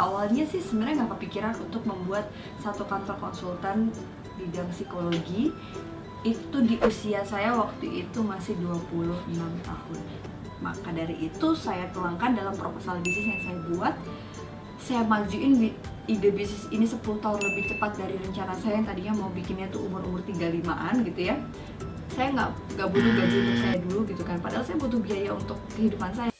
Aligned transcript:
awalnya 0.00 0.48
sih 0.48 0.64
sebenarnya 0.64 1.04
nggak 1.04 1.20
kepikiran 1.20 1.54
untuk 1.60 1.84
membuat 1.84 2.32
satu 2.64 2.88
kantor 2.88 3.20
konsultan 3.20 3.92
bidang 4.40 4.68
psikologi. 4.72 5.52
Itu 6.20 6.64
di 6.64 6.76
usia 6.84 7.24
saya 7.24 7.56
waktu 7.56 8.04
itu 8.04 8.18
masih 8.20 8.56
26 8.60 9.36
tahun. 9.64 10.00
Maka 10.60 10.88
dari 10.92 11.16
itu 11.16 11.48
saya 11.56 11.88
tuangkan 11.92 12.36
dalam 12.36 12.52
proposal 12.56 13.00
bisnis 13.00 13.28
yang 13.28 13.40
saya 13.44 13.58
buat. 13.72 13.94
Saya 14.80 15.04
majuin 15.04 15.72
ide 16.08 16.30
bisnis 16.32 16.68
ini 16.72 16.88
10 16.88 17.00
tahun 17.04 17.40
lebih 17.40 17.76
cepat 17.76 18.00
dari 18.00 18.16
rencana 18.16 18.56
saya 18.56 18.80
yang 18.80 18.86
tadinya 18.88 19.12
mau 19.16 19.30
bikinnya 19.32 19.68
tuh 19.68 19.84
umur-umur 19.84 20.24
35an 20.24 21.04
gitu 21.04 21.20
ya. 21.32 21.36
Saya 22.12 22.32
nggak 22.36 22.50
nggak 22.76 22.88
butuh 22.88 23.12
gaji 23.16 23.36
untuk 23.40 23.58
saya 23.60 23.76
dulu 23.84 24.00
gitu 24.08 24.22
kan. 24.24 24.36
Padahal 24.40 24.64
saya 24.64 24.76
butuh 24.76 25.00
biaya 25.00 25.30
untuk 25.32 25.56
kehidupan 25.76 26.12
saya 26.12 26.30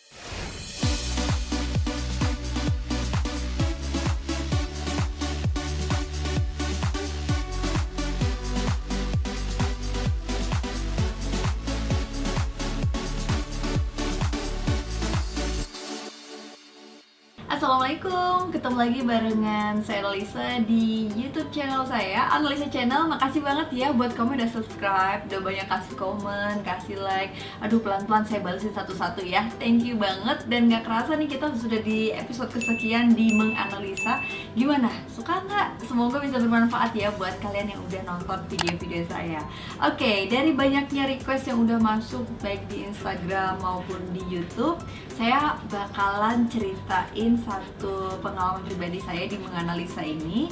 Assalamualaikum, 18.00 18.49
ketemu 18.49 18.77
lagi 18.81 19.00
barengan 19.04 19.75
saya 19.85 20.00
Analisa 20.00 20.46
di 20.64 21.13
YouTube 21.13 21.53
channel 21.53 21.85
saya 21.85 22.32
Analisa 22.32 22.64
Channel, 22.72 23.13
makasih 23.13 23.45
banget 23.45 23.68
ya 23.77 23.93
buat 23.93 24.17
kamu 24.17 24.41
udah 24.41 24.49
subscribe 24.49 25.21
Udah 25.29 25.41
banyak 25.45 25.68
kasih 25.68 25.95
komen, 26.00 26.64
kasih 26.64 26.96
like. 26.96 27.36
Aduh 27.61 27.77
pelan-pelan 27.85 28.25
saya 28.25 28.41
balesin 28.41 28.72
satu-satu 28.72 29.21
ya. 29.21 29.44
Thank 29.61 29.85
you 29.85 30.00
banget. 30.00 30.49
Dan 30.49 30.72
gak 30.72 30.89
kerasa 30.89 31.13
nih 31.13 31.29
kita 31.29 31.53
sudah 31.53 31.77
di 31.85 32.08
episode 32.17 32.48
kesekian 32.48 33.12
di 33.12 33.36
Menganalisa 33.36 34.25
Gimana? 34.56 34.89
Suka 35.12 35.44
nggak? 35.44 35.84
Semoga 35.84 36.25
bisa 36.25 36.41
bermanfaat 36.41 36.97
ya 36.97 37.12
buat 37.20 37.36
kalian 37.44 37.77
yang 37.77 37.84
udah 37.84 38.00
nonton 38.08 38.41
video-video 38.48 39.05
saya. 39.12 39.44
Oke, 39.77 40.24
dari 40.33 40.56
banyaknya 40.56 41.05
request 41.05 41.52
yang 41.52 41.69
udah 41.69 41.77
masuk 41.77 42.24
Baik 42.41 42.64
di 42.72 42.89
Instagram 42.89 43.61
maupun 43.61 44.00
di 44.17 44.24
Youtube 44.33 44.80
Saya 45.12 45.61
bakalan 45.69 46.48
ceritain 46.48 47.36
satu 47.44 47.89
pengalaman 48.20 48.62
pribadi 48.66 48.98
saya 49.02 49.24
di 49.27 49.36
menganalisa 49.41 50.02
ini 50.05 50.50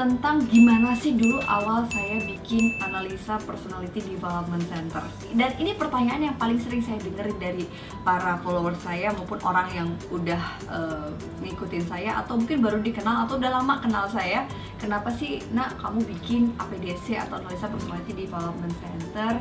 tentang 0.00 0.44
gimana 0.48 0.96
sih 0.96 1.12
dulu 1.12 1.44
awal 1.44 1.84
saya 1.92 2.20
bikin 2.24 2.72
analisa 2.80 3.36
personality 3.44 4.00
development 4.00 4.64
center. 4.68 5.04
Dan 5.36 5.52
ini 5.60 5.76
pertanyaan 5.76 6.32
yang 6.32 6.36
paling 6.40 6.56
sering 6.56 6.80
saya 6.80 6.96
dengerin 7.04 7.36
dari 7.36 7.64
para 8.00 8.40
follower 8.40 8.72
saya 8.80 9.12
maupun 9.12 9.36
orang 9.44 9.68
yang 9.72 9.88
udah 10.08 10.42
uh, 10.72 11.08
ngikutin 11.44 11.84
saya 11.84 12.16
atau 12.24 12.40
mungkin 12.40 12.64
baru 12.64 12.80
dikenal 12.80 13.28
atau 13.28 13.36
udah 13.36 13.50
lama 13.60 13.76
kenal 13.80 14.08
saya 14.08 14.48
kenapa 14.80 15.12
sih 15.12 15.44
nak 15.52 15.76
kamu 15.80 16.00
bikin 16.16 16.52
APDC 16.56 17.20
atau 17.20 17.36
analisa 17.36 17.68
personality 17.68 18.24
development 18.24 18.72
center? 18.80 19.36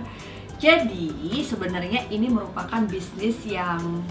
Jadi 0.60 1.40
sebenarnya 1.40 2.12
ini 2.12 2.28
merupakan 2.28 2.84
bisnis 2.84 3.48
yang 3.48 4.04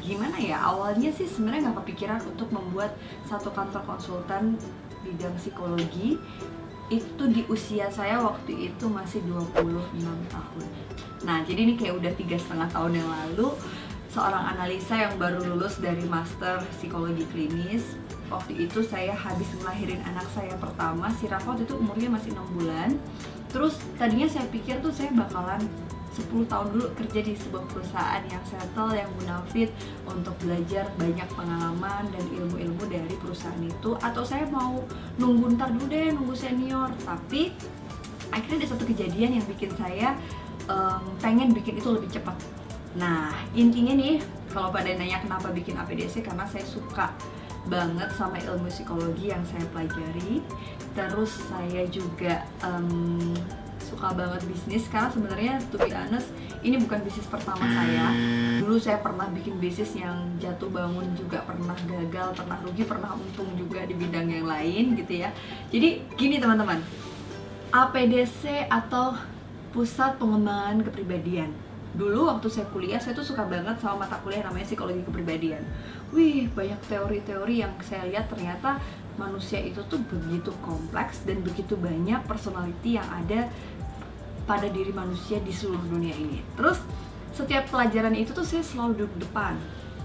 gimana 0.00 0.36
ya 0.40 0.60
awalnya 0.60 1.12
sih 1.12 1.28
sebenarnya 1.28 1.70
nggak 1.70 1.78
kepikiran 1.84 2.20
untuk 2.26 2.48
membuat 2.52 2.96
satu 3.28 3.52
kantor 3.52 3.84
konsultan 3.86 4.56
bidang 5.04 5.34
psikologi. 5.36 6.20
Itu 6.90 7.30
di 7.30 7.46
usia 7.46 7.86
saya 7.86 8.18
waktu 8.18 8.74
itu 8.74 8.84
masih 8.90 9.22
26 9.22 9.54
tahun. 10.26 10.66
Nah 11.22 11.46
jadi 11.46 11.60
ini 11.62 11.74
kayak 11.78 12.02
udah 12.02 12.12
tiga 12.18 12.34
setengah 12.34 12.66
tahun 12.74 12.98
yang 12.98 13.08
lalu 13.08 13.54
seorang 14.10 14.58
analisa 14.58 14.98
yang 14.98 15.14
baru 15.14 15.38
lulus 15.54 15.78
dari 15.78 16.02
master 16.10 16.58
psikologi 16.74 17.22
klinis. 17.30 17.94
Waktu 18.26 18.66
itu 18.66 18.82
saya 18.82 19.14
habis 19.14 19.46
ngelahirin 19.58 20.02
anak 20.06 20.26
saya 20.34 20.54
pertama 20.58 21.10
si 21.18 21.30
Rafa 21.30 21.54
itu 21.58 21.78
umurnya 21.78 22.10
masih 22.10 22.34
6 22.34 22.58
bulan. 22.58 22.90
Terus 23.50 23.78
tadinya 23.98 24.26
saya 24.26 24.46
pikir 24.50 24.82
tuh 24.82 24.94
saya 24.94 25.10
bakalan 25.14 25.62
10 26.10 26.50
tahun 26.50 26.66
dulu 26.74 26.86
kerja 26.98 27.20
di 27.22 27.38
sebuah 27.38 27.64
perusahaan 27.70 28.22
yang 28.26 28.42
settle, 28.42 28.90
yang 28.90 29.10
munafit 29.22 29.70
untuk 30.10 30.34
belajar 30.42 30.90
banyak 30.98 31.28
pengalaman 31.38 32.02
dan 32.10 32.24
ilmu-ilmu 32.34 32.82
dari 32.90 33.14
perusahaan 33.22 33.62
itu. 33.62 33.94
Atau 34.02 34.26
saya 34.26 34.44
mau 34.50 34.82
nunggu 35.22 35.54
ntar 35.54 35.70
dulu 35.70 35.86
deh, 35.86 36.10
nunggu 36.10 36.34
senior. 36.34 36.90
Tapi 37.06 37.54
akhirnya 38.34 38.66
ada 38.66 38.68
satu 38.74 38.84
kejadian 38.86 39.38
yang 39.38 39.46
bikin 39.46 39.70
saya 39.78 40.18
um, 40.66 41.02
pengen 41.22 41.54
bikin 41.54 41.78
itu 41.78 41.88
lebih 41.94 42.10
cepat. 42.10 42.34
Nah 42.98 43.30
intinya 43.54 43.94
nih 43.94 44.18
kalau 44.50 44.74
pada 44.74 44.90
nanya 44.90 45.22
kenapa 45.22 45.54
bikin 45.54 45.78
APDC 45.78 46.26
karena 46.26 46.42
saya 46.50 46.66
suka 46.66 47.14
banget 47.70 48.08
sama 48.16 48.40
ilmu 48.40 48.66
psikologi 48.66 49.30
yang 49.30 49.42
saya 49.46 49.62
pelajari. 49.70 50.42
Terus 50.90 51.30
saya 51.46 51.86
juga 51.86 52.42
um, 52.66 53.30
suka 53.90 54.14
banget 54.14 54.46
bisnis 54.46 54.86
karena 54.86 55.10
sebenarnya 55.10 55.54
to 55.74 55.76
be 55.76 55.90
honest 55.90 56.30
ini 56.62 56.78
bukan 56.78 57.00
bisnis 57.02 57.26
pertama 57.26 57.64
saya. 57.66 58.12
Dulu 58.62 58.76
saya 58.78 59.02
pernah 59.02 59.26
bikin 59.32 59.58
bisnis 59.58 59.96
yang 59.98 60.36
jatuh 60.38 60.70
bangun 60.70 61.10
juga 61.18 61.42
pernah 61.42 61.74
gagal 61.88 62.38
pernah 62.38 62.58
rugi 62.62 62.84
pernah 62.86 63.10
untung 63.18 63.50
juga 63.58 63.82
di 63.88 63.94
bidang 63.98 64.28
yang 64.30 64.46
lain 64.46 64.94
gitu 64.94 65.26
ya. 65.26 65.34
Jadi 65.72 66.04
gini 66.14 66.38
teman-teman. 66.38 66.78
APDC 67.70 68.66
atau 68.66 69.14
pusat 69.70 70.18
pengembangan 70.18 70.82
kepribadian. 70.82 71.54
Dulu 71.90 72.30
waktu 72.30 72.46
saya 72.46 72.66
kuliah 72.70 73.02
saya 73.02 73.18
tuh 73.18 73.26
suka 73.26 73.42
banget 73.46 73.78
sama 73.82 74.06
mata 74.06 74.18
kuliah 74.22 74.46
namanya 74.46 74.66
psikologi 74.66 75.02
kepribadian. 75.02 75.62
Wih 76.14 76.46
banyak 76.50 76.78
teori-teori 76.86 77.62
yang 77.66 77.72
saya 77.82 78.06
lihat 78.06 78.30
ternyata 78.30 78.78
manusia 79.18 79.58
itu 79.58 79.82
tuh 79.90 79.98
begitu 80.06 80.54
kompleks 80.62 81.26
dan 81.26 81.42
begitu 81.42 81.74
banyak 81.74 82.20
personality 82.24 82.96
yang 82.96 83.06
ada 83.10 83.50
pada 84.50 84.66
diri 84.66 84.90
manusia 84.90 85.38
di 85.38 85.54
seluruh 85.54 85.86
dunia 85.86 86.10
ini. 86.18 86.42
Terus 86.58 86.82
setiap 87.30 87.70
pelajaran 87.70 88.18
itu 88.18 88.34
tuh 88.34 88.42
saya 88.42 88.66
selalu 88.66 89.06
duduk 89.06 89.30
depan. 89.30 89.54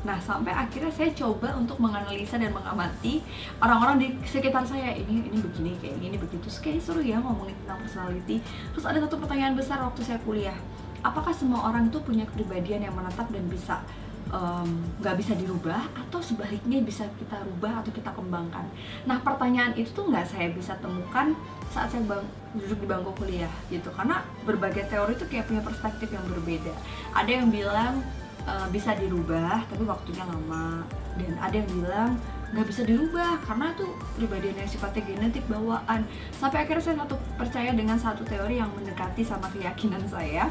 Nah 0.06 0.22
sampai 0.22 0.53
akhirnya 0.53 0.94
saya 0.94 1.09
coba 1.17 1.57
untuk 1.57 1.81
menganalisa 1.81 2.38
dan 2.38 2.53
mengamati 2.53 3.25
orang-orang 3.57 3.97
di 3.97 4.07
sekitar 4.22 4.61
saya 4.61 4.94
ini 4.94 5.34
ini 5.34 5.38
begini 5.41 5.73
kayak 5.81 5.97
gini 5.97 6.16
begitu. 6.22 6.45
Terus 6.45 6.61
kayak 6.61 6.85
seru 6.85 7.01
ya 7.01 7.17
ngomongin 7.17 7.57
tentang 7.66 7.81
personality. 7.81 8.38
Terus 8.78 8.85
ada 8.85 9.01
satu 9.01 9.17
pertanyaan 9.17 9.57
besar 9.57 9.81
waktu 9.81 10.05
saya 10.05 10.22
kuliah. 10.22 10.53
Apakah 11.01 11.34
semua 11.34 11.66
orang 11.66 11.89
tuh 11.89 12.05
punya 12.05 12.29
kepribadian 12.29 12.85
yang 12.85 12.94
menetap 12.94 13.25
dan 13.34 13.50
bisa 13.50 13.81
nggak 14.25 15.15
um, 15.15 15.19
bisa 15.21 15.37
dirubah 15.37 15.85
atau 15.93 16.19
sebaliknya 16.19 16.81
bisa 16.81 17.05
kita 17.21 17.37
rubah 17.45 17.85
atau 17.85 17.91
kita 17.93 18.09
kembangkan. 18.09 18.65
Nah 19.05 19.21
pertanyaan 19.21 19.77
itu 19.77 19.93
tuh 19.93 20.09
nggak 20.09 20.25
saya 20.25 20.49
bisa 20.49 20.73
temukan 20.81 21.37
saat 21.69 21.93
saya 21.93 22.01
bang, 22.09 22.25
duduk 22.57 22.83
di 22.83 22.87
bangku 22.89 23.11
kuliah 23.21 23.51
gitu 23.69 23.93
karena 23.93 24.25
berbagai 24.43 24.89
teori 24.89 25.13
itu 25.13 25.25
kayak 25.29 25.45
punya 25.45 25.61
perspektif 25.61 26.09
yang 26.09 26.25
berbeda. 26.25 26.73
Ada 27.13 27.31
yang 27.41 27.47
bilang 27.53 28.01
uh, 28.49 28.67
bisa 28.73 28.97
dirubah 28.97 29.61
tapi 29.69 29.83
waktunya 29.85 30.25
lama 30.25 30.85
dan 31.21 31.33
ada 31.37 31.55
yang 31.55 31.69
bilang 31.69 32.11
nggak 32.53 32.67
bisa 32.71 32.81
dirubah 32.85 33.41
karena 33.43 33.73
itu 33.73 33.85
pribadian 34.15 34.55
yang 34.63 34.69
sifatnya 34.69 35.01
genetik 35.03 35.43
bawaan 35.49 36.07
sampai 36.37 36.63
akhirnya 36.63 36.83
saya 36.83 36.95
satu 37.03 37.15
percaya 37.35 37.71
dengan 37.73 37.97
satu 37.99 38.23
teori 38.23 38.61
yang 38.61 38.69
mendekati 38.71 39.25
sama 39.25 39.49
keyakinan 39.51 40.01
saya 40.07 40.47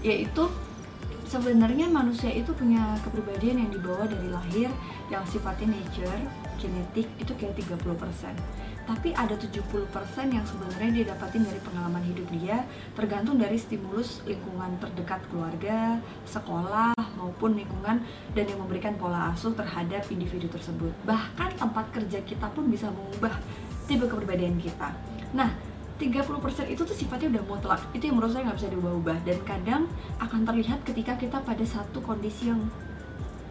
yaitu 0.00 0.46
sebenarnya 1.34 1.90
manusia 1.90 2.30
itu 2.30 2.54
punya 2.54 2.94
kepribadian 3.02 3.66
yang 3.66 3.70
dibawa 3.74 4.06
dari 4.06 4.30
lahir 4.30 4.70
yang 5.10 5.26
sifatnya 5.26 5.74
nature, 5.74 6.22
genetik 6.62 7.10
itu 7.18 7.32
kayak 7.34 7.58
30% 7.58 8.38
tapi 8.84 9.16
ada 9.16 9.32
70% 9.32 9.48
yang 10.28 10.44
sebenarnya 10.44 10.90
dia 10.92 11.04
dapatin 11.08 11.40
dari 11.40 11.56
pengalaman 11.64 12.04
hidup 12.04 12.28
dia 12.36 12.68
tergantung 12.92 13.40
dari 13.40 13.56
stimulus 13.56 14.20
lingkungan 14.28 14.76
terdekat 14.76 15.24
keluarga, 15.32 15.98
sekolah 16.28 16.92
maupun 17.16 17.56
lingkungan 17.56 18.04
dan 18.36 18.44
yang 18.44 18.60
memberikan 18.60 18.92
pola 19.00 19.32
asuh 19.32 19.56
terhadap 19.56 20.04
individu 20.12 20.52
tersebut. 20.52 20.92
Bahkan 21.08 21.56
tempat 21.56 21.96
kerja 21.96 22.20
kita 22.28 22.52
pun 22.52 22.68
bisa 22.68 22.92
mengubah 22.92 23.40
tipe 23.88 24.04
kepribadian 24.04 24.60
kita. 24.60 24.92
Nah 25.32 25.73
30% 25.94 26.74
itu 26.74 26.82
tuh 26.82 26.96
sifatnya 26.96 27.38
udah 27.38 27.44
mutlak. 27.46 27.80
Itu 27.94 28.10
yang 28.10 28.18
menurut 28.18 28.34
saya 28.34 28.50
nggak 28.50 28.58
bisa 28.58 28.70
diubah-ubah. 28.74 29.18
Dan 29.22 29.38
kadang 29.46 29.82
akan 30.18 30.40
terlihat 30.42 30.82
ketika 30.82 31.14
kita 31.14 31.38
pada 31.38 31.62
satu 31.62 32.02
kondisi 32.02 32.50
yang 32.50 32.66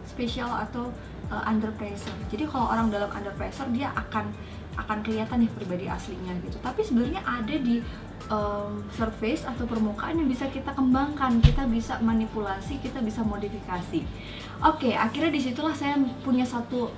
spesial 0.04 0.52
atau 0.52 0.92
uh, 1.32 1.48
under 1.48 1.72
pressure. 1.80 2.12
Jadi 2.28 2.44
kalau 2.44 2.68
orang 2.68 2.92
dalam 2.92 3.08
under 3.16 3.32
pressure 3.32 3.64
dia 3.72 3.88
akan 3.96 4.28
akan 4.74 4.98
kelihatan 5.06 5.46
nih 5.46 5.50
pribadi 5.56 5.86
aslinya 5.88 6.36
gitu. 6.44 6.60
Tapi 6.60 6.84
sebenarnya 6.84 7.24
ada 7.24 7.56
di 7.56 7.80
um, 8.28 8.84
surface 8.92 9.48
atau 9.48 9.64
permukaan 9.64 10.20
yang 10.20 10.28
bisa 10.28 10.44
kita 10.52 10.76
kembangkan. 10.76 11.40
Kita 11.40 11.64
bisa 11.64 11.96
manipulasi 12.04 12.76
kita 12.84 13.00
bisa 13.00 13.24
modifikasi. 13.24 14.04
Oke 14.68 14.92
okay, 14.92 14.94
akhirnya 15.00 15.32
di 15.32 15.40
situlah 15.40 15.72
saya 15.72 15.96
punya 16.20 16.44
satu 16.44 16.92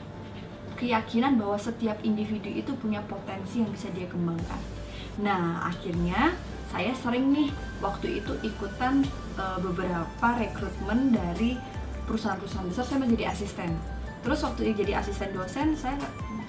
keyakinan 0.75 1.39
bahwa 1.39 1.57
setiap 1.57 2.03
individu 2.03 2.51
itu 2.51 2.75
punya 2.77 3.01
potensi 3.07 3.65
yang 3.65 3.71
bisa 3.73 3.89
dia 3.97 4.05
kembangkan 4.11 4.86
Nah, 5.21 5.69
akhirnya 5.69 6.37
saya 6.69 6.93
sering 6.93 7.33
nih 7.33 7.49
waktu 7.81 8.21
itu 8.21 8.37
ikutan 8.45 9.05
uh, 9.41 9.57
beberapa 9.63 10.29
rekrutmen 10.37 11.15
dari 11.15 11.57
perusahaan-perusahaan 12.05 12.69
besar 12.69 12.85
saya 12.85 13.01
menjadi 13.01 13.33
asisten. 13.33 13.73
Terus 14.21 14.43
waktu 14.43 14.75
jadi 14.75 14.99
asisten 14.99 15.31
dosen 15.33 15.79
saya 15.79 15.97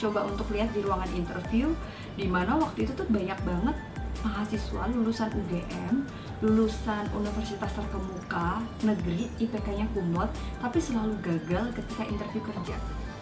coba 0.01 0.25
untuk 0.25 0.49
lihat 0.53 0.73
di 0.73 0.81
ruangan 0.81 1.09
interview 1.13 1.73
di 2.17 2.25
mana 2.25 2.57
waktu 2.57 2.89
itu 2.89 2.93
tuh 2.97 3.05
banyak 3.09 3.37
banget 3.45 3.77
mahasiswa 4.25 4.89
lulusan 4.89 5.29
UGM, 5.29 6.05
lulusan 6.41 7.05
universitas 7.13 7.69
terkemuka, 7.73 8.65
negeri, 8.81 9.29
IPK-nya 9.37 9.85
kumlot, 9.93 10.29
tapi 10.57 10.81
selalu 10.81 11.13
gagal 11.21 11.69
ketika 11.77 12.03
interview 12.09 12.41
kerja. 12.41 12.75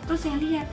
Terus 0.07 0.19
saya 0.23 0.37
lihat, 0.39 0.67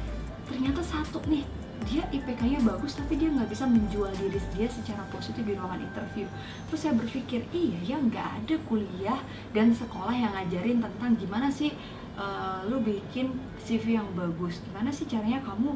ternyata 0.47 0.81
satu 0.87 1.19
nih, 1.27 1.43
dia 1.87 2.03
IPK-nya 2.11 2.63
bagus 2.63 2.95
tapi 2.95 3.19
dia 3.19 3.29
nggak 3.31 3.51
bisa 3.51 3.65
menjual 3.67 4.11
diri 4.19 4.39
dia 4.55 4.69
secara 4.71 5.03
positif 5.11 5.43
di 5.43 5.55
ruangan 5.59 5.83
interview. 5.83 6.27
Terus 6.71 6.81
saya 6.81 6.95
berpikir, 6.95 7.47
iya 7.51 7.79
ya 7.95 7.97
nggak 7.99 8.29
ada 8.43 8.55
kuliah 8.67 9.21
dan 9.57 9.75
sekolah 9.75 10.15
yang 10.15 10.33
ngajarin 10.35 10.83
tentang 10.83 11.13
gimana 11.19 11.49
sih 11.51 11.75
uh, 12.17 12.65
lu 12.67 12.79
bikin 12.83 13.35
CV 13.63 13.99
yang 13.99 14.09
bagus, 14.15 14.63
gimana 14.67 14.91
sih 14.91 15.07
caranya 15.07 15.43
kamu 15.43 15.75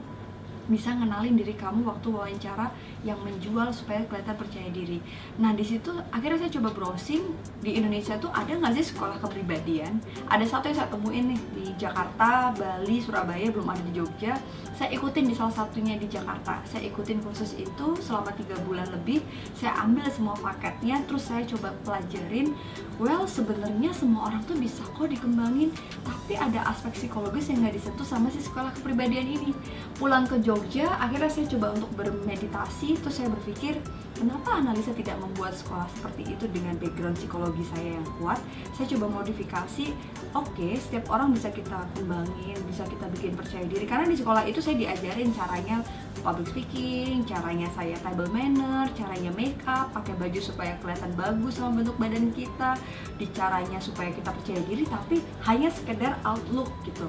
bisa 0.66 0.90
ngenalin 0.90 1.38
diri 1.38 1.54
kamu 1.54 1.86
waktu 1.86 2.08
wawancara 2.10 2.74
yang 3.06 3.18
menjual 3.22 3.70
supaya 3.70 4.02
kelihatan 4.10 4.34
percaya 4.34 4.68
diri. 4.74 4.98
Nah 5.38 5.54
di 5.54 5.62
situ 5.62 5.94
akhirnya 6.10 6.42
saya 6.42 6.52
coba 6.58 6.74
browsing 6.74 7.22
di 7.62 7.78
Indonesia 7.78 8.18
tuh 8.18 8.34
ada 8.34 8.50
nggak 8.50 8.74
sih 8.82 8.90
sekolah 8.90 9.22
kepribadian? 9.22 10.02
Ada 10.26 10.42
satu 10.42 10.66
yang 10.66 10.76
saya 10.82 10.90
temuin 10.90 11.24
nih 11.30 11.40
di 11.54 11.66
Jakarta, 11.78 12.50
Bali, 12.58 12.98
Surabaya 12.98 13.46
belum 13.46 13.70
ada 13.70 13.82
di 13.86 13.94
Jogja. 13.94 14.34
Saya 14.74 14.92
ikutin 14.92 15.30
di 15.30 15.34
salah 15.38 15.54
satunya 15.54 15.94
di 15.96 16.10
Jakarta. 16.10 16.60
Saya 16.66 16.84
ikutin 16.90 17.22
kursus 17.22 17.54
itu 17.56 17.86
selama 18.02 18.34
tiga 18.34 18.58
bulan 18.66 18.90
lebih. 18.90 19.22
Saya 19.56 19.72
ambil 19.86 20.04
semua 20.12 20.36
paketnya, 20.36 21.00
terus 21.06 21.30
saya 21.30 21.46
coba 21.46 21.72
pelajarin. 21.86 22.52
Well 23.00 23.24
sebenarnya 23.24 23.94
semua 23.94 24.28
orang 24.28 24.42
tuh 24.44 24.58
bisa 24.58 24.82
kok 24.82 25.08
dikembangin, 25.08 25.70
tapi 26.02 26.34
ada 26.36 26.66
aspek 26.68 26.92
psikologis 26.92 27.48
yang 27.48 27.64
nggak 27.64 27.78
disentuh 27.78 28.04
sama 28.04 28.28
si 28.34 28.42
sekolah 28.42 28.74
kepribadian 28.76 29.30
ini. 29.30 29.50
Pulang 29.96 30.28
ke 30.28 30.36
Jogja 30.44 30.55
Jogja 30.56 30.88
akhirnya 30.96 31.28
saya 31.28 31.44
coba 31.52 31.76
untuk 31.76 31.92
bermeditasi 32.00 32.96
terus 32.96 33.20
saya 33.20 33.28
berpikir 33.28 33.76
kenapa 34.16 34.64
analisa 34.64 34.88
tidak 34.96 35.20
membuat 35.20 35.52
sekolah 35.52 35.84
seperti 35.92 36.32
itu 36.32 36.48
dengan 36.48 36.80
background 36.80 37.12
psikologi 37.12 37.60
saya 37.68 38.00
yang 38.00 38.06
kuat? 38.16 38.40
Saya 38.72 38.88
coba 38.96 39.20
modifikasi 39.20 39.92
oke 40.32 40.48
okay, 40.56 40.80
setiap 40.80 41.12
orang 41.12 41.36
bisa 41.36 41.52
kita 41.52 41.84
kembangin 41.92 42.56
bisa 42.64 42.88
kita 42.88 43.04
bikin 43.12 43.36
percaya 43.36 43.68
diri. 43.68 43.84
Karena 43.84 44.08
di 44.08 44.16
sekolah 44.16 44.48
itu 44.48 44.64
saya 44.64 44.80
diajarin 44.80 45.28
caranya 45.36 45.84
public 46.24 46.48
speaking 46.48 47.20
caranya 47.28 47.68
saya 47.76 47.92
table 48.00 48.32
manner 48.32 48.88
caranya 48.96 49.28
make 49.36 49.60
up 49.68 49.92
pakai 49.92 50.16
baju 50.16 50.40
supaya 50.40 50.72
kelihatan 50.80 51.12
bagus 51.14 51.60
sama 51.60 51.84
bentuk 51.84 52.00
badan 52.00 52.32
kita 52.32 52.80
di 53.20 53.28
caranya 53.36 53.76
supaya 53.76 54.08
kita 54.08 54.32
percaya 54.32 54.60
diri 54.64 54.88
tapi 54.88 55.20
hanya 55.44 55.68
sekedar 55.68 56.16
outlook 56.24 56.72
gitu 56.88 57.04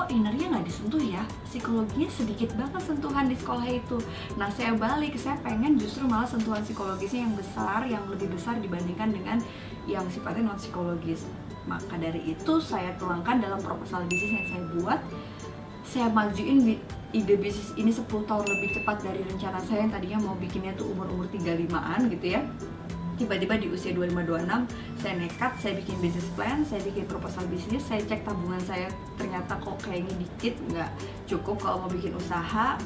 kok 0.00 0.08
innernya 0.08 0.48
nggak 0.48 0.64
disentuh 0.64 1.02
ya? 1.04 1.20
Psikologinya 1.44 2.08
sedikit 2.08 2.56
banget 2.56 2.80
sentuhan 2.88 3.28
di 3.28 3.36
sekolah 3.36 3.68
itu. 3.68 4.00
Nah 4.40 4.48
saya 4.48 4.72
balik 4.72 5.12
saya 5.20 5.36
pengen 5.44 5.76
justru 5.76 6.08
malah 6.08 6.24
sentuhan 6.24 6.64
psikologisnya 6.64 7.28
yang 7.28 7.36
besar 7.36 7.84
yang 7.84 8.00
lebih 8.08 8.32
besar 8.32 8.56
dibandingkan 8.64 9.12
dengan 9.12 9.36
yang 9.84 10.08
sifatnya 10.08 10.48
non 10.48 10.56
psikologis 10.56 11.28
maka 11.68 12.00
dari 12.00 12.32
itu 12.32 12.56
saya 12.64 12.96
tuangkan 12.96 13.44
dalam 13.44 13.60
proposal 13.60 14.08
bisnis 14.08 14.32
yang 14.32 14.46
saya 14.48 14.62
buat. 14.80 15.00
Saya 15.84 16.08
majuin 16.08 16.80
ide 17.12 17.34
bisnis 17.36 17.76
ini 17.76 17.92
10 17.92 18.08
tahun 18.08 18.46
lebih 18.46 18.80
cepat 18.80 19.04
dari 19.04 19.20
rencana 19.20 19.60
saya 19.60 19.84
yang 19.84 19.92
tadinya 19.92 20.18
mau 20.30 20.34
bikinnya 20.38 20.72
tuh 20.78 20.88
umur-umur 20.94 21.26
35an 21.34 22.06
gitu 22.14 22.38
ya 22.38 22.40
tiba-tiba 23.20 23.60
di 23.60 23.68
usia 23.68 23.92
2526 23.92 25.04
saya 25.04 25.14
nekat 25.20 25.52
saya 25.60 25.76
bikin 25.76 25.96
bisnis 26.00 26.28
plan 26.32 26.64
saya 26.64 26.80
bikin 26.80 27.04
proposal 27.04 27.44
bisnis 27.52 27.84
saya 27.84 28.00
cek 28.00 28.24
tabungan 28.24 28.60
saya 28.64 28.88
ternyata 29.20 29.60
kok 29.60 29.76
kayaknya 29.84 30.16
dikit 30.16 30.56
nggak 30.72 30.90
cukup 31.28 31.60
kalau 31.60 31.84
mau 31.84 31.90
bikin 31.92 32.16
usaha. 32.16 32.80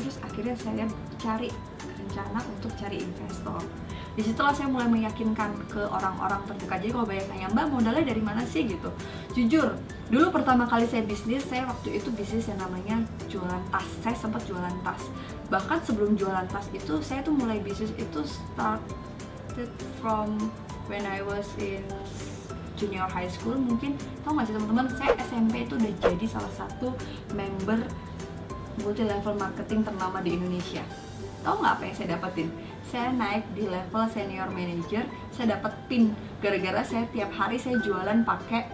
Terus 0.00 0.16
akhirnya 0.24 0.56
saya 0.56 0.84
cari 1.20 1.52
rencana 1.84 2.40
untuk 2.56 2.72
cari 2.76 3.04
investor. 3.04 3.60
Di 4.16 4.24
situlah 4.24 4.52
saya 4.52 4.68
mulai 4.68 4.88
meyakinkan 4.88 5.52
ke 5.68 5.84
orang-orang 5.84 6.40
terdekat. 6.48 6.80
Jadi 6.80 6.92
kalau 6.96 7.06
banyak 7.06 7.26
tanya 7.28 7.46
mbak 7.52 7.66
modalnya 7.68 8.04
dari 8.08 8.22
mana 8.24 8.40
sih? 8.48 8.64
Gitu. 8.64 8.88
Jujur 9.36 9.76
dulu 10.08 10.26
pertama 10.32 10.64
kali 10.64 10.88
saya 10.88 11.04
bisnis 11.04 11.44
saya 11.44 11.68
waktu 11.68 12.00
itu 12.00 12.08
bisnis 12.16 12.48
yang 12.48 12.60
namanya 12.64 13.04
jualan 13.28 13.62
tas. 13.68 13.88
Saya 14.00 14.16
sempat 14.16 14.40
jualan 14.48 14.72
tas. 14.80 15.04
Bahkan 15.52 15.78
sebelum 15.84 16.16
jualan 16.16 16.48
tas 16.48 16.64
itu 16.72 16.96
saya 17.04 17.20
tuh 17.20 17.36
mulai 17.36 17.60
bisnis 17.60 17.92
itu 18.00 18.24
start 18.24 18.80
started 19.50 19.70
from 19.98 20.38
when 20.86 21.02
I 21.02 21.22
was 21.26 21.46
in 21.58 21.82
junior 22.78 23.02
high 23.10 23.26
school 23.26 23.58
mungkin. 23.58 23.98
Tau 24.22 24.30
gak 24.38 24.46
sih 24.46 24.54
teman-teman? 24.54 24.86
Saya 24.94 25.18
SMP 25.26 25.66
itu 25.66 25.74
udah 25.74 25.92
jadi 25.98 26.26
salah 26.30 26.54
satu 26.54 26.94
member 27.34 27.82
multi 28.80 29.02
level 29.02 29.34
marketing 29.34 29.82
ternama 29.82 30.22
di 30.22 30.38
Indonesia. 30.38 30.86
Tau 31.42 31.58
nggak 31.58 31.72
apa 31.76 31.82
yang 31.82 31.96
saya 31.98 32.08
dapetin? 32.14 32.48
Saya 32.86 33.10
naik 33.10 33.44
di 33.58 33.66
level 33.66 34.04
senior 34.14 34.48
manager 34.54 35.04
saya 35.34 35.58
dapat 35.58 35.72
pin. 35.90 36.14
Gara-gara 36.38 36.80
saya 36.86 37.04
tiap 37.10 37.34
hari 37.34 37.58
saya 37.58 37.82
jualan 37.82 38.22
pakai 38.22 38.70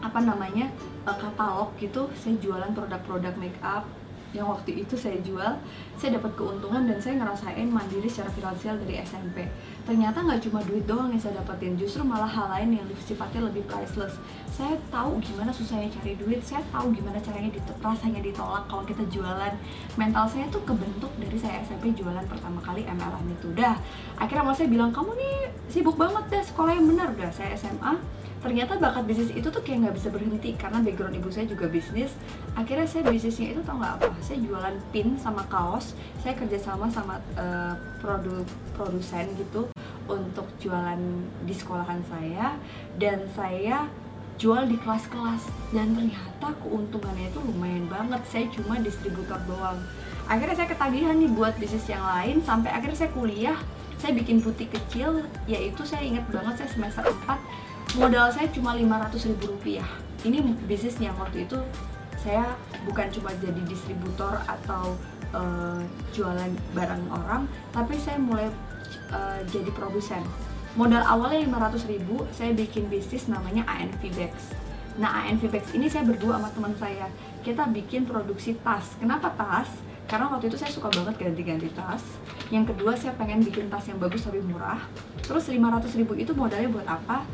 apa 0.00 0.18
namanya 0.24 0.72
eh, 1.04 1.16
katalog 1.20 1.76
gitu. 1.76 2.08
Saya 2.16 2.40
jualan 2.40 2.72
produk-produk 2.72 3.36
make 3.36 3.60
up 3.60 3.84
yang 4.36 4.46
waktu 4.48 4.84
itu 4.84 4.94
saya 4.94 5.16
jual 5.24 5.56
saya 5.96 6.20
dapat 6.20 6.36
keuntungan 6.36 6.84
dan 6.84 6.98
saya 7.00 7.16
ngerasain 7.20 7.68
mandiri 7.68 8.08
secara 8.10 8.28
finansial 8.32 8.76
dari 8.76 9.00
SMP 9.00 9.48
ternyata 9.88 10.20
nggak 10.20 10.44
cuma 10.44 10.60
duit 10.68 10.84
doang 10.84 11.08
yang 11.08 11.16
saya 11.16 11.40
dapetin 11.40 11.72
justru 11.80 12.04
malah 12.04 12.28
hal 12.28 12.52
lain 12.52 12.76
yang 12.76 12.86
sifatnya 13.00 13.48
lebih 13.48 13.64
priceless. 13.64 14.20
Saya 14.52 14.76
tahu 14.92 15.16
gimana 15.24 15.48
susahnya 15.48 15.88
cari 15.88 16.12
duit 16.20 16.44
saya 16.44 16.60
tahu 16.68 16.92
gimana 16.92 17.16
caranya 17.24 17.56
rasanya 17.80 18.20
ditolak 18.20 18.68
kalau 18.68 18.84
kita 18.84 19.00
jualan. 19.08 19.54
Mental 19.96 20.28
saya 20.28 20.44
tuh 20.52 20.60
kebentuk 20.68 21.08
dari 21.16 21.40
saya 21.40 21.64
SMP 21.64 21.96
jualan 21.96 22.20
pertama 22.28 22.60
kali 22.60 22.84
MLM 22.84 23.32
itu 23.32 23.48
udah 23.56 23.80
akhirnya 24.20 24.44
mas 24.44 24.60
saya 24.60 24.68
bilang 24.68 24.92
kamu 24.92 25.16
nih 25.16 25.36
sibuk 25.72 25.96
banget 25.96 26.24
deh 26.28 26.44
sekolah 26.44 26.76
yang 26.76 26.84
benar. 26.84 27.08
Udah 27.16 27.32
saya 27.32 27.56
SMA 27.56 28.17
ternyata 28.38 28.78
bakat 28.78 29.02
bisnis 29.02 29.34
itu 29.34 29.50
tuh 29.50 29.62
kayak 29.62 29.88
nggak 29.88 29.96
bisa 29.98 30.08
berhenti 30.14 30.54
karena 30.54 30.78
background 30.78 31.18
ibu 31.18 31.28
saya 31.30 31.46
juga 31.50 31.66
bisnis. 31.66 32.14
Akhirnya 32.54 32.86
saya 32.86 33.02
bisnisnya 33.10 33.58
itu 33.58 33.60
tau 33.66 33.78
nggak 33.78 33.94
apa 33.98 34.14
saya 34.22 34.38
jualan 34.42 34.76
pin 34.94 35.18
sama 35.18 35.42
kaos. 35.50 35.98
Saya 36.22 36.38
kerjasama 36.38 36.86
sama 36.90 37.18
uh, 37.34 37.74
produk 37.98 38.46
produsen 38.78 39.26
gitu 39.34 39.66
untuk 40.06 40.46
jualan 40.62 41.00
di 41.42 41.54
sekolahan 41.54 41.98
saya. 42.06 42.54
Dan 42.94 43.26
saya 43.34 43.90
jual 44.38 44.70
di 44.70 44.78
kelas-kelas. 44.78 45.42
Dan 45.74 45.98
ternyata 45.98 46.54
keuntungannya 46.62 47.34
itu 47.34 47.40
lumayan 47.42 47.90
banget. 47.90 48.22
Saya 48.30 48.46
cuma 48.54 48.78
distributor 48.78 49.42
doang. 49.50 49.82
Akhirnya 50.30 50.54
saya 50.54 50.68
ketagihan 50.70 51.18
nih 51.18 51.30
buat 51.34 51.58
bisnis 51.58 51.90
yang 51.90 52.06
lain. 52.06 52.38
Sampai 52.46 52.70
akhirnya 52.70 53.02
saya 53.02 53.10
kuliah 53.10 53.58
saya 53.98 54.14
bikin 54.14 54.38
butik 54.38 54.70
kecil. 54.70 55.26
Yaitu 55.50 55.82
saya 55.82 56.06
ingat 56.06 56.30
banget 56.30 56.62
saya 56.62 56.70
semester 56.70 57.02
4 57.02 57.66
modal 57.96 58.28
saya 58.28 58.50
cuma 58.52 58.76
500 58.76 59.30
ribu 59.32 59.56
rupiah. 59.56 59.88
Ini 60.26 60.42
bisnis 60.66 60.98
yang 61.00 61.16
waktu 61.16 61.48
itu 61.48 61.56
saya 62.18 62.58
bukan 62.84 63.06
cuma 63.14 63.30
jadi 63.38 63.62
distributor 63.64 64.34
atau 64.44 64.98
uh, 65.32 65.80
jualan 66.10 66.50
barang 66.74 67.04
orang 67.08 67.46
tapi 67.70 67.96
saya 67.96 68.18
mulai 68.18 68.50
uh, 69.14 69.40
jadi 69.48 69.70
produsen. 69.72 70.20
Modal 70.76 71.00
awalnya 71.06 71.48
500 71.48 71.88
ribu 71.88 72.26
saya 72.34 72.52
bikin 72.52 72.90
bisnis 72.92 73.30
namanya 73.30 73.64
ANV 73.64 74.02
Bags. 74.12 74.52
Nah 74.98 75.24
ANV 75.24 75.48
Bags 75.48 75.72
ini 75.72 75.88
saya 75.88 76.04
berdua 76.04 76.36
sama 76.36 76.50
teman 76.52 76.74
saya. 76.76 77.06
Kita 77.40 77.70
bikin 77.70 78.04
produksi 78.04 78.58
tas. 78.60 78.98
Kenapa 79.00 79.32
tas? 79.32 79.70
karena 80.08 80.24
waktu 80.32 80.48
itu 80.48 80.56
saya 80.56 80.72
suka 80.72 80.88
banget 80.88 81.20
ganti-ganti 81.20 81.68
tas. 81.76 82.00
Yang 82.48 82.72
kedua 82.72 82.96
saya 82.96 83.12
pengen 83.20 83.44
bikin 83.44 83.68
tas 83.68 83.84
yang 83.84 84.00
bagus 84.00 84.24
tapi 84.24 84.40
murah. 84.40 84.80
Terus 85.20 85.52
500 85.52 86.00
ribu 86.00 86.16
itu 86.16 86.32
modalnya 86.32 86.72
buat 86.72 86.88
apa? 86.88 87.28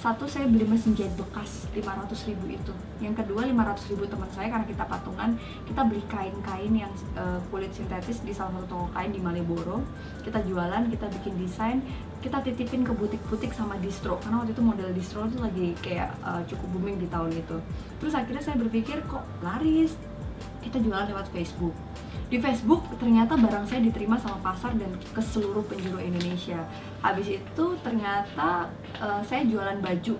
Satu 0.00 0.24
saya 0.24 0.48
beli 0.48 0.64
mesin 0.64 0.96
jahit 0.96 1.12
bekas 1.12 1.68
500 1.76 2.08
ribu 2.32 2.48
itu. 2.48 2.72
Yang 3.04 3.20
kedua 3.20 3.44
500 3.44 3.92
ribu 3.92 4.08
teman 4.08 4.32
saya 4.32 4.48
karena 4.48 4.64
kita 4.64 4.84
patungan 4.88 5.36
kita 5.68 5.80
beli 5.84 6.00
kain-kain 6.08 6.72
yang 6.72 6.92
uh, 7.20 7.36
kulit 7.52 7.68
sintetis 7.76 8.24
di 8.24 8.32
salah 8.32 8.56
satu 8.56 8.66
toko 8.72 8.86
kain 8.96 9.12
di 9.12 9.20
Malioboro. 9.20 9.84
Kita 10.24 10.40
jualan 10.40 10.88
kita 10.88 11.04
bikin 11.20 11.36
desain 11.36 11.84
kita 12.24 12.40
titipin 12.40 12.80
ke 12.80 12.96
butik-butik 12.96 13.52
sama 13.52 13.76
distro. 13.76 14.16
Karena 14.24 14.40
waktu 14.40 14.56
itu 14.56 14.64
model 14.64 14.88
distro 14.96 15.28
itu 15.28 15.36
lagi 15.36 15.76
kayak 15.84 16.16
uh, 16.24 16.40
cukup 16.48 16.80
booming 16.80 16.96
di 16.96 17.08
tahun 17.12 17.36
itu. 17.36 17.60
Terus 18.00 18.16
akhirnya 18.16 18.40
saya 18.40 18.56
berpikir 18.56 19.04
kok 19.04 19.24
laris? 19.44 19.92
Kita 20.64 20.80
jualan 20.80 21.12
lewat 21.12 21.28
Facebook 21.28 21.76
di 22.30 22.38
Facebook 22.38 22.86
ternyata 23.02 23.34
barang 23.34 23.66
saya 23.66 23.82
diterima 23.82 24.14
sama 24.14 24.38
pasar 24.38 24.70
dan 24.78 24.94
ke 25.10 25.18
seluruh 25.18 25.66
penjuru 25.66 25.98
Indonesia. 25.98 26.62
Habis 27.02 27.42
itu 27.42 27.64
ternyata 27.82 28.70
uh, 29.02 29.18
saya 29.26 29.42
jualan 29.42 29.82
baju 29.82 30.14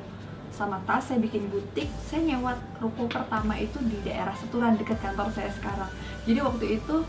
sama 0.51 0.83
tas, 0.83 1.07
saya 1.07 1.23
bikin 1.23 1.47
butik, 1.47 1.87
saya 2.11 2.27
nyewa 2.27 2.59
ruko 2.83 3.07
pertama 3.07 3.55
itu 3.55 3.79
di 3.87 3.95
daerah 4.03 4.35
Seturan 4.35 4.75
dekat 4.75 4.99
kantor 4.99 5.31
saya 5.31 5.55
sekarang. 5.55 5.89
Jadi 6.27 6.39
waktu 6.43 6.67
itu 6.83 7.07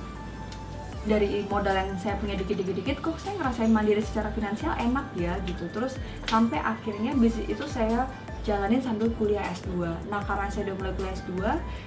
dari 1.01 1.41
modal 1.49 1.73
yang 1.73 1.97
saya 1.97 2.13
punya 2.21 2.37
dikit-dikit-dikit 2.37 3.01
kok 3.01 3.17
saya 3.17 3.33
ngerasain 3.41 3.73
mandiri 3.73 4.05
secara 4.05 4.29
finansial 4.37 4.77
enak 4.77 5.09
ya 5.17 5.33
gitu 5.49 5.65
terus 5.73 5.97
sampai 6.29 6.61
akhirnya 6.61 7.17
bisnis 7.17 7.49
itu 7.49 7.65
saya 7.65 8.05
jalanin 8.41 8.81
sambil 8.81 9.07
kuliah 9.17 9.45
S2 9.53 9.85
nah 10.09 10.21
karena 10.25 10.49
saya 10.49 10.71
udah 10.71 10.75
mulai 10.81 10.93
kuliah 10.97 11.13
S2 11.13 11.33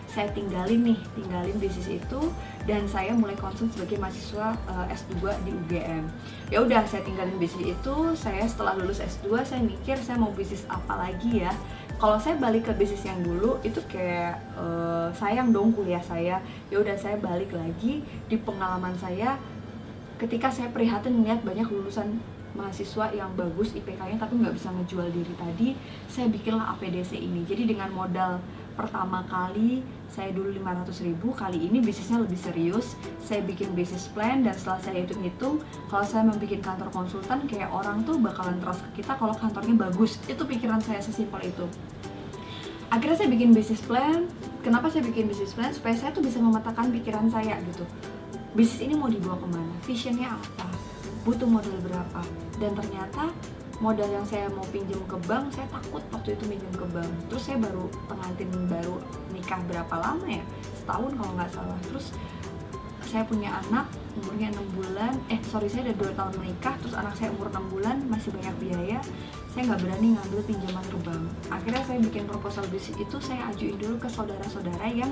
saya 0.07 0.29
tinggalin 0.31 0.81
nih 0.95 0.99
tinggalin 1.19 1.57
bisnis 1.59 1.89
itu 1.99 2.21
dan 2.65 2.87
saya 2.87 3.13
mulai 3.13 3.35
concern 3.35 3.69
sebagai 3.75 3.99
mahasiswa 3.99 4.55
eh, 4.71 4.95
S2 4.95 5.15
di 5.45 5.51
UGM 5.51 6.05
ya 6.55 6.63
udah 6.63 6.87
saya 6.87 7.03
tinggalin 7.03 7.37
bisnis 7.37 7.75
itu 7.75 7.95
saya 8.15 8.47
setelah 8.47 8.79
lulus 8.79 9.03
S2 9.03 9.43
saya 9.43 9.61
mikir 9.65 9.99
saya 9.99 10.21
mau 10.21 10.31
bisnis 10.35 10.65
apa 10.69 10.95
lagi 10.97 11.45
ya. 11.45 11.53
Kalau 11.95 12.19
saya 12.19 12.35
balik 12.37 12.67
ke 12.67 12.73
bisnis 12.75 13.07
yang 13.07 13.23
dulu 13.23 13.63
itu 13.63 13.79
kayak 13.87 14.43
uh, 14.59 15.09
sayang 15.15 15.55
dong 15.55 15.71
kuliah 15.73 16.03
saya. 16.03 16.43
Ya 16.69 16.77
udah 16.83 16.99
saya 16.99 17.17
balik 17.23 17.55
lagi 17.55 18.03
di 18.27 18.37
pengalaman 18.37 18.99
saya 18.99 19.39
ketika 20.19 20.51
saya 20.51 20.71
prihatin 20.71 21.23
melihat 21.23 21.43
banyak 21.43 21.67
lulusan 21.71 22.19
mahasiswa 22.55 23.11
yang 23.11 23.35
bagus 23.35 23.75
IPK-nya 23.75 24.17
tapi 24.17 24.39
nggak 24.39 24.55
bisa 24.55 24.71
ngejual 24.71 25.11
diri 25.11 25.35
tadi 25.35 25.69
saya 26.07 26.31
bikinlah 26.31 26.79
APDC 26.79 27.19
ini. 27.19 27.43
Jadi 27.45 27.75
dengan 27.75 27.91
modal 27.91 28.39
pertama 28.75 29.23
kali 29.27 29.83
saya 30.11 30.31
dulu 30.31 30.51
500 30.51 31.07
ribu 31.07 31.35
kali 31.35 31.67
ini 31.67 31.83
bisnisnya 31.83 32.23
lebih 32.23 32.39
serius. 32.39 32.95
Saya 33.19 33.43
bikin 33.43 33.75
bisnis 33.75 34.07
plan 34.15 34.47
dan 34.47 34.55
setelah 34.55 34.79
saya 34.79 35.03
hitung-hitung 35.03 35.59
kalau 35.91 36.07
saya 36.07 36.23
membuat 36.23 36.63
kantor 36.63 36.89
konsultan 36.95 37.39
kayak 37.51 37.71
orang 37.75 38.07
tuh 38.07 38.15
bakalan 38.19 38.59
trust 38.63 38.87
ke 38.91 39.03
kita 39.03 39.19
kalau 39.19 39.35
kantornya 39.35 39.75
bagus. 39.75 40.23
Itu 40.31 40.47
pikiran 40.47 40.79
saya 40.79 41.03
sesimpel 41.03 41.51
itu. 41.51 41.67
Akhirnya 42.95 43.19
saya 43.19 43.29
bikin 43.31 43.51
bisnis 43.51 43.83
plan. 43.83 44.31
Kenapa 44.63 44.87
saya 44.87 45.03
bikin 45.03 45.27
bisnis 45.27 45.51
plan? 45.51 45.75
Supaya 45.75 45.99
saya 45.99 46.15
tuh 46.15 46.23
bisa 46.23 46.39
memetakan 46.39 46.95
pikiran 46.95 47.27
saya 47.27 47.59
gitu. 47.67 47.83
Bisnis 48.55 48.87
ini 48.87 48.95
mau 48.95 49.11
dibawa 49.11 49.35
ke 49.35 49.47
mana? 49.51 49.75
Visionnya 49.83 50.31
apa 50.31 50.74
butuh 51.25 51.49
modal 51.49 51.77
berapa. 51.83 52.23
Dan 52.61 52.77
ternyata 52.77 53.33
modal 53.83 54.07
yang 54.07 54.23
saya 54.23 54.47
mau 54.53 54.63
pinjam 54.71 55.01
ke 55.11 55.19
bank 55.27 55.51
saya 55.51 55.67
takut 55.73 56.05
waktu 56.13 56.37
itu 56.39 56.45
pinjam 56.47 56.73
ke 56.77 56.87
bank. 56.93 57.11
Terus 57.33 57.43
saya 57.43 57.59
baru 57.59 57.91
pengantin 58.07 58.49
baru 58.69 58.97
nikah 59.33 59.61
berapa 59.67 59.95
lama 59.99 60.27
ya? 60.29 60.45
Setahun 60.79 61.13
kalau 61.17 61.33
nggak 61.35 61.51
salah. 61.51 61.79
Terus 61.91 62.07
saya 63.05 63.23
punya 63.31 63.51
anak 63.67 63.87
umurnya 64.15 64.51
enam 64.55 64.67
bulan. 64.75 65.15
Eh 65.33 65.41
sorry 65.49 65.67
saya 65.67 65.91
udah 65.91 65.97
dua 65.99 66.11
tahun 66.15 66.35
menikah 66.39 66.75
terus 66.79 66.95
anak 66.95 67.15
saya 67.19 67.31
umur 67.35 67.51
enam 67.51 67.67
bulan 67.73 67.97
masih 68.07 68.31
banyak 68.31 68.55
biaya. 68.63 68.99
Saya 69.55 69.71
nggak 69.71 69.81
berani 69.87 70.09
ngambil 70.19 70.41
pinjaman 70.47 70.85
ke 70.87 70.99
bank. 71.03 71.25
Akhirnya 71.51 71.83
saya 71.87 71.99
bikin 72.03 72.25
proposal 72.27 72.65
bisnis 72.71 72.99
itu 72.99 73.17
saya 73.23 73.55
ajuin 73.55 73.79
dulu 73.79 73.97
ke 74.03 74.09
saudara-saudara 74.11 74.87
yang 74.91 75.11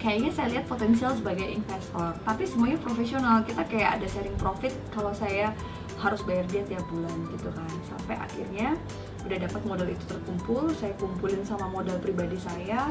kayaknya 0.00 0.30
saya 0.32 0.48
lihat 0.56 0.64
potensial 0.66 1.12
sebagai 1.12 1.44
investor. 1.44 2.16
Tapi 2.24 2.42
semuanya 2.48 2.80
profesional. 2.80 3.44
Kita 3.44 3.62
kayak 3.68 4.00
ada 4.00 4.06
sharing 4.08 4.34
profit 4.40 4.72
kalau 4.90 5.12
saya 5.12 5.52
harus 6.00 6.24
bayar 6.24 6.48
dia 6.48 6.64
tiap 6.64 6.88
bulan 6.88 7.12
gitu 7.36 7.52
kan. 7.52 7.68
Sampai 7.84 8.16
akhirnya 8.16 8.74
udah 9.20 9.36
dapat 9.36 9.62
modal 9.68 9.88
itu 9.92 10.04
terkumpul 10.08 10.72
saya 10.72 10.96
kumpulin 10.96 11.44
sama 11.44 11.68
modal 11.68 12.00
pribadi 12.00 12.40
saya. 12.40 12.88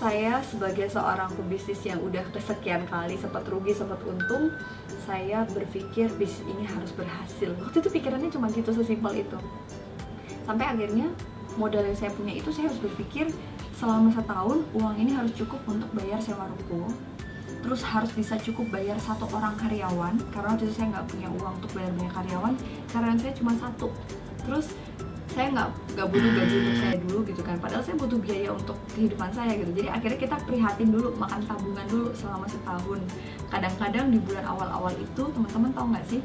Saya 0.00 0.40
sebagai 0.40 0.88
seorang 0.88 1.28
pebisnis 1.36 1.84
yang 1.84 2.00
udah 2.00 2.24
kesekian 2.32 2.88
kali 2.88 3.20
sempat 3.20 3.44
rugi 3.52 3.76
sempat 3.76 4.00
untung 4.08 4.48
saya 5.04 5.44
berpikir 5.52 6.08
bisnis 6.16 6.48
ini 6.48 6.64
harus 6.64 6.96
berhasil. 6.96 7.52
Waktu 7.60 7.84
itu 7.84 7.88
pikirannya 7.92 8.32
cuma 8.32 8.48
gitu 8.48 8.72
sesimpel 8.72 9.20
itu. 9.20 9.36
Sampai 10.48 10.72
akhirnya 10.72 11.12
modal 11.60 11.84
yang 11.84 11.98
saya 11.98 12.08
punya 12.16 12.32
itu 12.40 12.48
saya 12.48 12.72
harus 12.72 12.80
berpikir 12.80 13.28
selama 13.80 14.12
setahun 14.12 14.60
uang 14.76 14.94
ini 15.00 15.16
harus 15.16 15.32
cukup 15.32 15.56
untuk 15.64 15.88
bayar 15.96 16.20
sewa 16.20 16.44
ruko. 16.44 16.92
Terus 17.64 17.80
harus 17.80 18.12
bisa 18.12 18.36
cukup 18.36 18.68
bayar 18.68 19.00
satu 19.00 19.24
orang 19.32 19.56
karyawan 19.56 20.20
karena 20.32 20.48
waktu 20.52 20.68
itu 20.68 20.74
saya 20.76 20.92
nggak 20.96 21.06
punya 21.08 21.28
uang 21.32 21.52
untuk 21.60 21.72
bayar 21.72 21.92
banyak 21.96 22.12
karyawan 22.12 22.54
karyawan 22.92 23.18
saya 23.20 23.32
cuma 23.32 23.52
satu. 23.56 23.88
Terus 24.44 24.76
saya 25.32 25.46
nggak 25.54 25.68
nggak 25.96 26.06
butuh 26.12 26.30
gaji 26.36 26.54
untuk 26.60 26.76
saya 26.76 26.94
dulu 27.00 27.18
gitu 27.24 27.40
kan. 27.40 27.56
Padahal 27.56 27.82
saya 27.84 27.96
butuh 27.96 28.18
biaya 28.20 28.48
untuk 28.52 28.76
kehidupan 28.92 29.30
saya 29.32 29.52
gitu. 29.56 29.72
Jadi 29.72 29.88
akhirnya 29.88 30.18
kita 30.20 30.36
prihatin 30.44 30.88
dulu 30.92 31.08
makan 31.16 31.40
tabungan 31.48 31.86
dulu 31.88 32.08
selama 32.12 32.44
setahun. 32.48 33.00
Kadang-kadang 33.48 34.06
di 34.12 34.18
bulan 34.20 34.44
awal-awal 34.44 34.92
itu 35.00 35.22
teman-teman 35.32 35.70
tahu 35.72 35.86
nggak 35.96 36.06
sih? 36.08 36.20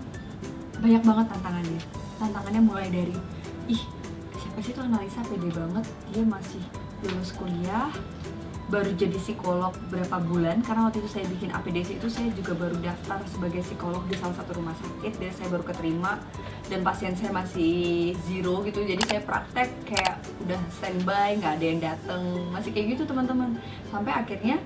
Banyak 0.83 1.03
banget 1.07 1.25
tantangannya. 1.31 1.81
Tantangannya 2.19 2.61
mulai 2.63 2.87
dari 2.91 3.15
ih 3.71 3.81
siapa 4.39 4.59
sih 4.59 4.71
tuh 4.75 4.83
analisa 4.87 5.23
pede 5.23 5.51
banget? 5.51 5.85
Dia 6.11 6.23
masih 6.23 6.63
lulus 7.11 7.31
kuliah 7.35 7.89
baru 8.65 8.89
jadi 8.97 9.17
psikolog 9.21 9.73
berapa 9.93 10.17
bulan. 10.25 10.61
Karena 10.65 10.89
waktu 10.89 11.05
itu 11.05 11.09
saya 11.09 11.25
bikin 11.29 11.53
APDC 11.53 12.01
itu 12.01 12.07
saya 12.09 12.29
juga 12.33 12.57
baru 12.57 12.77
daftar 12.81 13.21
sebagai 13.29 13.61
psikolog 13.61 14.01
di 14.09 14.17
salah 14.17 14.35
satu 14.41 14.57
rumah 14.57 14.73
sakit 14.77 15.13
dan 15.21 15.31
saya 15.33 15.47
baru 15.53 15.63
keterima. 15.65 16.17
Dan 16.65 16.81
pasien 16.81 17.13
saya 17.13 17.29
masih 17.29 18.13
zero 18.25 18.65
gitu 18.65 18.81
jadi 18.81 19.01
saya 19.05 19.21
praktek 19.21 19.69
kayak 19.85 20.17
udah 20.49 20.61
standby 20.73 21.37
nggak 21.37 21.53
ada 21.61 21.65
yang 21.65 21.81
dateng. 21.81 22.23
Masih 22.49 22.73
kayak 22.73 22.97
gitu 22.97 23.03
teman-teman. 23.05 23.57
Sampai 23.93 24.13
akhirnya 24.17 24.57